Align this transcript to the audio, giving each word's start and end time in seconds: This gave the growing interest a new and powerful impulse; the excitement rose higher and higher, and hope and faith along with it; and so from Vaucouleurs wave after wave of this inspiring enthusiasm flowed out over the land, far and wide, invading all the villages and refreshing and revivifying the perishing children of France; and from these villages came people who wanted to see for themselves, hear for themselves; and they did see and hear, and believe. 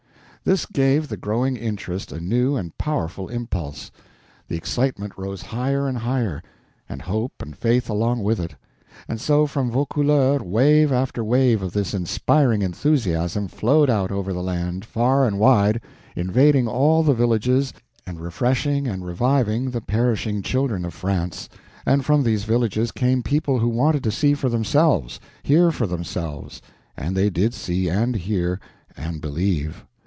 This 0.43 0.65
gave 0.65 1.07
the 1.07 1.17
growing 1.17 1.55
interest 1.55 2.11
a 2.11 2.19
new 2.19 2.55
and 2.55 2.75
powerful 2.79 3.27
impulse; 3.27 3.91
the 4.47 4.55
excitement 4.57 5.13
rose 5.15 5.43
higher 5.43 5.87
and 5.87 5.99
higher, 5.99 6.41
and 6.89 7.03
hope 7.03 7.43
and 7.43 7.55
faith 7.55 7.91
along 7.91 8.23
with 8.23 8.39
it; 8.39 8.55
and 9.07 9.21
so 9.21 9.45
from 9.45 9.69
Vaucouleurs 9.69 10.41
wave 10.41 10.91
after 10.91 11.23
wave 11.23 11.61
of 11.61 11.73
this 11.73 11.93
inspiring 11.93 12.63
enthusiasm 12.63 13.49
flowed 13.49 13.87
out 13.87 14.11
over 14.11 14.33
the 14.33 14.41
land, 14.41 14.83
far 14.83 15.27
and 15.27 15.37
wide, 15.37 15.79
invading 16.15 16.67
all 16.67 17.03
the 17.03 17.13
villages 17.13 17.71
and 18.07 18.19
refreshing 18.19 18.87
and 18.87 19.05
revivifying 19.05 19.69
the 19.69 19.79
perishing 19.79 20.41
children 20.41 20.85
of 20.85 20.93
France; 20.95 21.49
and 21.85 22.03
from 22.03 22.23
these 22.23 22.45
villages 22.45 22.91
came 22.91 23.21
people 23.21 23.59
who 23.59 23.69
wanted 23.69 24.03
to 24.03 24.09
see 24.11 24.33
for 24.33 24.49
themselves, 24.49 25.19
hear 25.43 25.69
for 25.69 25.85
themselves; 25.85 26.63
and 26.97 27.15
they 27.15 27.29
did 27.29 27.53
see 27.53 27.87
and 27.87 28.15
hear, 28.15 28.59
and 28.97 29.21
believe. 29.21 29.85